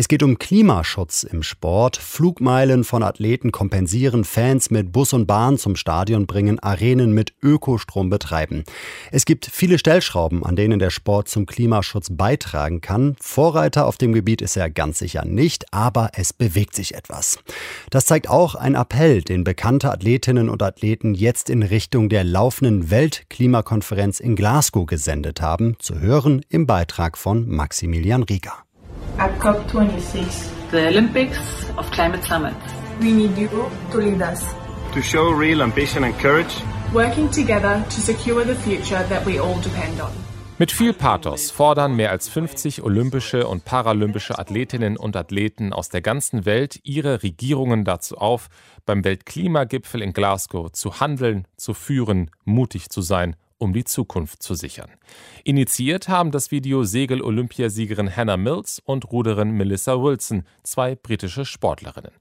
[0.00, 1.96] Es geht um Klimaschutz im Sport.
[1.96, 8.08] Flugmeilen von Athleten kompensieren, Fans mit Bus und Bahn zum Stadion bringen, Arenen mit Ökostrom
[8.08, 8.62] betreiben.
[9.10, 13.16] Es gibt viele Stellschrauben, an denen der Sport zum Klimaschutz beitragen kann.
[13.20, 17.40] Vorreiter auf dem Gebiet ist er ganz sicher nicht, aber es bewegt sich etwas.
[17.90, 22.92] Das zeigt auch ein Appell, den bekannte Athletinnen und Athleten jetzt in Richtung der laufenden
[22.92, 28.62] Weltklimakonferenz in Glasgow gesendet haben, zu hören im Beitrag von Maximilian Rieger.
[29.18, 32.54] At COP26, the Olympics of climate summits.
[33.00, 33.48] We need you
[33.90, 34.44] to lead us.
[34.94, 36.62] To show real ambition and courage.
[36.94, 40.12] Working together to secure the future that we all depend on.
[40.58, 46.00] Mit viel Pathos fordern mehr als 50 olympische und paralympische Athletinnen und Athleten aus der
[46.00, 48.48] ganzen Welt ihre Regierungen dazu auf,
[48.86, 54.54] beim Weltklimagipfel in Glasgow zu handeln, zu führen, mutig zu sein um die Zukunft zu
[54.54, 54.90] sichern.
[55.44, 62.12] Initiiert haben das Video Segel-Olympiasiegerin Hannah Mills und Ruderin Melissa Wilson, zwei britische Sportlerinnen.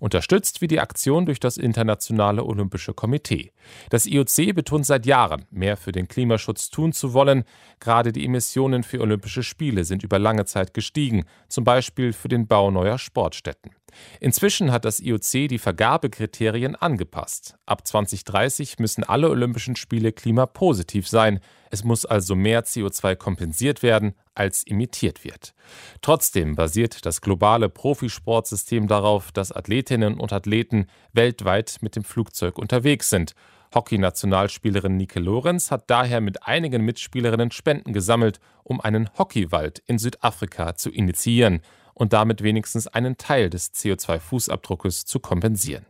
[0.00, 3.52] Unterstützt wie die Aktion durch das Internationale Olympische Komitee.
[3.90, 7.44] Das IOC betont seit Jahren, mehr für den Klimaschutz tun zu wollen.
[7.78, 12.46] Gerade die Emissionen für Olympische Spiele sind über lange Zeit gestiegen, zum Beispiel für den
[12.46, 13.75] Bau neuer Sportstätten.
[14.20, 17.56] Inzwischen hat das IOC die Vergabekriterien angepasst.
[17.66, 21.40] Ab 2030 müssen alle Olympischen Spiele klimapositiv sein.
[21.70, 25.54] Es muss also mehr CO2 kompensiert werden, als imitiert wird.
[26.02, 33.10] Trotzdem basiert das globale Profisportsystem darauf, dass Athletinnen und Athleten weltweit mit dem Flugzeug unterwegs
[33.10, 33.34] sind.
[33.74, 40.76] Hockey-Nationalspielerin Nike Lorenz hat daher mit einigen Mitspielerinnen Spenden gesammelt, um einen Hockeywald in Südafrika
[40.76, 41.60] zu initiieren
[41.96, 45.86] und damit wenigstens einen Teil des CO2-Fußabdruckes zu kompensieren.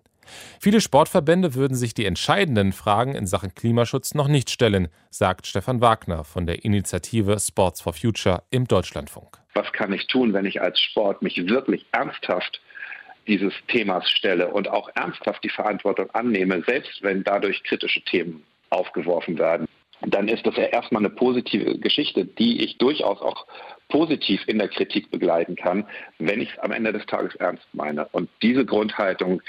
[0.60, 5.80] Viele Sportverbände würden sich die entscheidenden Fragen in Sachen Klimaschutz noch nicht stellen, sagt Stefan
[5.80, 9.38] Wagner von der Initiative Sports for Future im Deutschlandfunk.
[9.54, 12.60] Was kann ich tun, wenn ich als Sport mich wirklich ernsthaft
[13.26, 19.38] dieses Themas stelle und auch ernsthaft die Verantwortung annehme, selbst wenn dadurch kritische Themen aufgeworfen
[19.38, 19.66] werden?
[20.02, 23.46] Dann ist das ja erstmal eine positive Geschichte, die ich durchaus auch
[23.96, 25.86] positiv in der Kritik begleiten kann,
[26.18, 28.06] wenn ich es am Ende des Tages ernst meine.
[28.12, 29.40] Und diese Grundhaltung,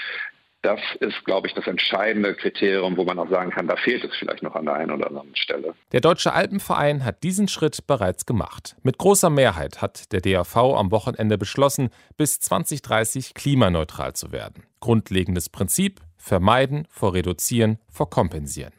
[0.62, 4.16] das ist, glaube ich, das entscheidende Kriterium, wo man auch sagen kann, da fehlt es
[4.16, 5.74] vielleicht noch an der einen oder anderen Stelle.
[5.92, 8.74] Der Deutsche Alpenverein hat diesen Schritt bereits gemacht.
[8.82, 14.64] Mit großer Mehrheit hat der DAV am Wochenende beschlossen, bis 2030 klimaneutral zu werden.
[14.80, 18.72] Grundlegendes Prinzip: vermeiden, vor reduzieren, vor kompensieren.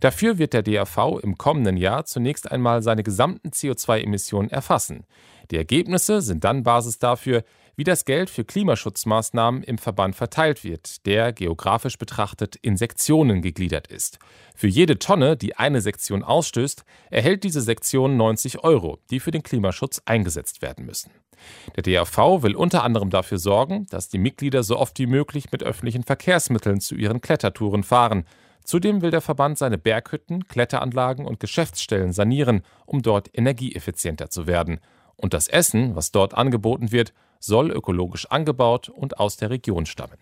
[0.00, 5.04] Dafür wird der DAV im kommenden Jahr zunächst einmal seine gesamten CO2-Emissionen erfassen.
[5.50, 7.44] Die Ergebnisse sind dann Basis dafür,
[7.78, 13.86] wie das Geld für Klimaschutzmaßnahmen im Verband verteilt wird, der geografisch betrachtet in Sektionen gegliedert
[13.86, 14.18] ist.
[14.56, 19.44] Für jede Tonne, die eine Sektion ausstößt, erhält diese Sektion 90 Euro, die für den
[19.44, 21.12] Klimaschutz eingesetzt werden müssen.
[21.76, 25.62] Der DAV will unter anderem dafür sorgen, dass die Mitglieder so oft wie möglich mit
[25.62, 28.24] öffentlichen Verkehrsmitteln zu ihren Klettertouren fahren.
[28.64, 34.80] Zudem will der Verband seine Berghütten, Kletteranlagen und Geschäftsstellen sanieren, um dort energieeffizienter zu werden.
[35.18, 40.16] Und das Essen, was dort angeboten wird, soll ökologisch angebaut und aus der Region stammen.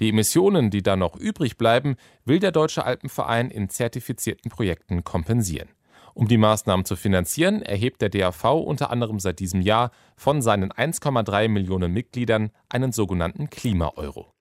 [0.00, 5.68] Die Emissionen, die dann noch übrig bleiben, will der Deutsche Alpenverein in zertifizierten Projekten kompensieren.
[6.14, 10.72] Um die Maßnahmen zu finanzieren, erhebt der DAV unter anderem seit diesem Jahr von seinen
[10.72, 14.35] 1,3 Millionen Mitgliedern einen sogenannten Klima-Euro.